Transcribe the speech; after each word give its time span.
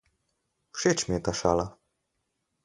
Všeč 0.77 1.03
mi 1.07 1.13
je 1.15 1.19
ta 1.27 1.31
šala. 1.41 1.67